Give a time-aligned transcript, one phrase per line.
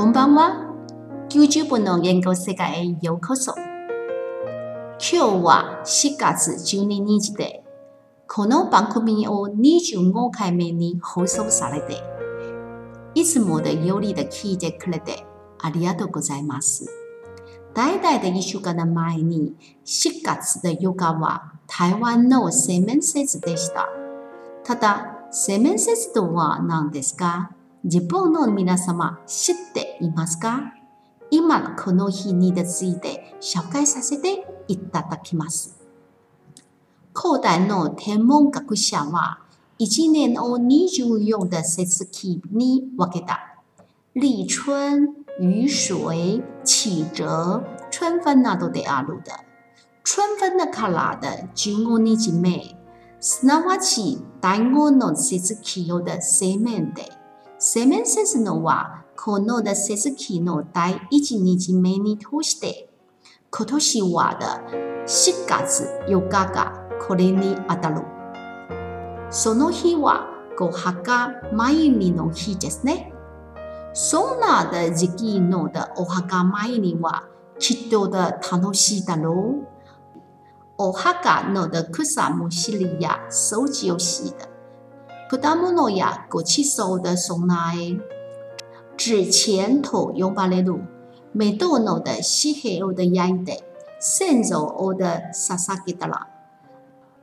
[0.00, 0.64] こんばんは。
[1.28, 3.54] 90分の言語世界へようこそ。
[3.54, 7.62] 今日は4月12日で、
[8.26, 12.02] この番組を25回目に放送されて、
[13.14, 15.26] いつもでよりで聞いてくれて
[15.58, 16.88] ありがとうございます。
[17.74, 19.54] 大々的1週間の前に
[19.84, 23.90] 4月で4日は台湾の清明節でした。
[24.64, 27.50] ただ、清明節とは何ですか？
[27.82, 30.74] 日本の皆様知っていますか？
[31.30, 35.80] 今この日について紹介させていただきます。
[37.14, 39.38] 古代の天文学者は
[39.78, 43.62] 1年を24的節気に分けた。
[44.14, 45.08] 立春、
[45.40, 47.64] 雨水、起蛰、
[47.98, 49.22] 春分などである。
[50.04, 52.76] 春分だからで15日目。
[53.20, 56.20] すなわち第5の節気用で
[57.72, 58.00] 清明で。
[58.00, 62.88] 清明節のはこので節気の第1日目に通して、
[63.50, 64.74] 今年はで
[65.06, 68.02] 4月4日がこれに当たる。
[69.30, 70.28] その日は
[70.58, 73.12] ご墓参りの日ですね。
[73.92, 77.28] そんなで時期のでお墓参りは
[77.58, 78.18] きっとで
[78.50, 79.68] 楽しいだろう。
[80.78, 84.49] お墓ので草むしりや掃除をして、
[85.29, 87.97] 果物やごちそうで備え、
[88.97, 90.75] 紙錢と呼ばれる
[91.33, 93.63] メドので紙幣をで焼いて、
[93.99, 96.29] 先祖をで捧げたら、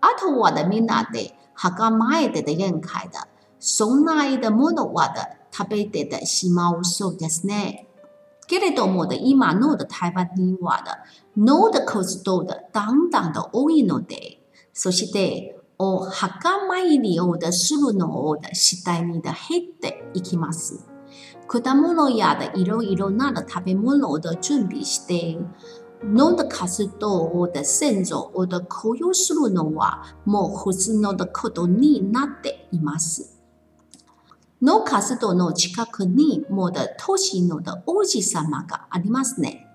[0.00, 3.20] あとはでみんなで墓参りで宴会的、
[3.58, 5.20] 備え的ものはで
[5.56, 7.86] 食べてでしまうそうですね。
[8.48, 10.82] けれどもで今ので台湾には
[11.36, 14.40] での的数とでだんだんで多いので、
[14.72, 20.87] そして お墓参りをするのをで次第にで減っていきます。
[21.47, 25.37] 果物やいろいろな食べ物を準備して、
[26.03, 33.39] の的数とで先祖をで供養するのはもう普通のことになっています。
[34.61, 39.66] の活動の近くにもで当時の王子様がありますね。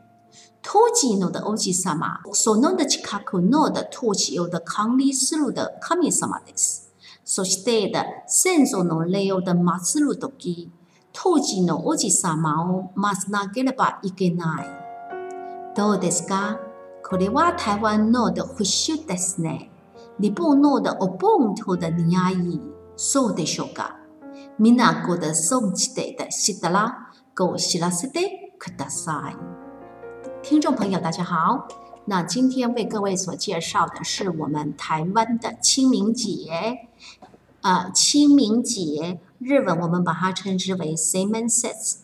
[0.62, 6.94] 当時ので王子様、その近くので土地を管理する神様です。
[7.24, 10.70] そしてで先祖の霊をで祀るとき、
[11.12, 15.76] 当時の王子様を祀らなければいけない。
[15.76, 16.60] どうですか？
[17.04, 19.70] これは台湾ので風習ですね。
[20.18, 22.60] 日本のお盆とで似合い、
[22.96, 23.96] そうでしょうか？
[24.58, 29.61] みんなご的送起的的知道啦，给我知らせてください。
[30.42, 31.68] 听众朋友，大家好。
[32.06, 36.88] 那今天为各位所介绍的是我们台湾的清明节。
[37.60, 41.98] 呃，清明节日文我们把它称之为 Semen Sets。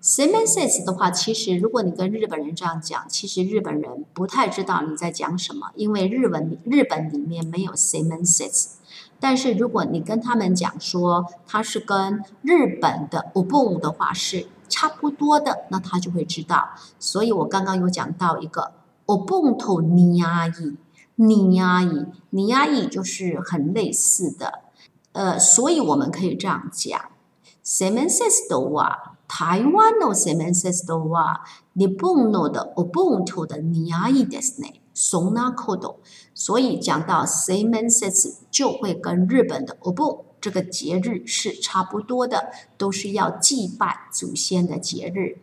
[0.00, 8.74] Semen Sets 的话，其实如果你跟日本人这样讲，其实日本人不太知道你在讲什么，因为日文日本里面没有 Semen Sets。
[9.19, 16.69] 但是如果你跟他们讲说它是跟日本的 o b o 的话是差不多的，那他就会知道。
[16.99, 18.71] 所以我刚刚有讲到一个
[19.05, 20.51] o b o to ni a i
[21.17, 24.61] ni a i ni a i 就是很类似的，
[25.13, 26.99] 呃，所以我们可以这样讲
[27.63, 29.11] s e m e n s e s 的话。
[29.33, 34.81] 台湾のセメンセスとは日本の的お盆と的似合いですね。
[34.95, 35.97] そんなこと。
[36.33, 45.37] 所以讲到 semen sets 就会跟日本的お盆这个节日是差不多的，都是要祭拜祖先的节日。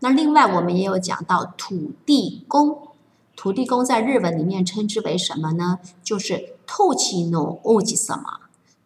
[0.00, 2.88] 那另外我们也有讲到土地公，
[3.34, 5.80] 土地公在日文里面称之为什么呢？
[6.04, 8.40] 就是土地の王子様。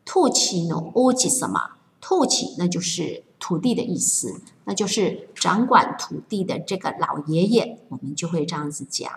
[0.04, 9.11] 土地の王子様，土地那就是 土地的意思，那就是掌管土地的这个老爷爷，我们就会这样子讲。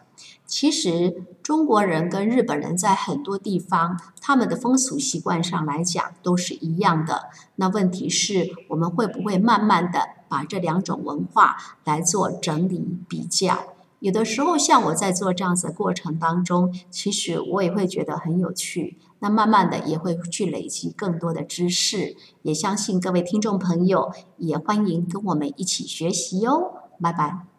[0.44, 7.30] 其实中国人跟日本人在很多地方，他们的风俗习惯上来讲都是一样的。
[7.54, 13.75] 那问题是我们会不会慢慢的把这两种文化来做整理比较？
[14.00, 18.98] 有的时候，像我在做这样子的过程当中，其实我也会觉得很有趣。
[19.20, 26.72] 那慢慢的也会去累积更多的知识，也相信各位听众朋友也欢迎跟我们一起学习哟。
[27.00, 27.55] 拜拜。